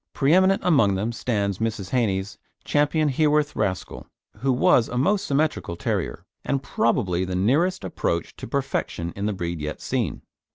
[0.13, 1.91] Preeminent among them stands Mrs.
[1.91, 2.73] Hannay's Ch.
[2.77, 9.13] Heworth Rascal, who was a most symmetrical terrier, and probably the nearest approach to perfection
[9.15, 10.23] in the breed yet seen.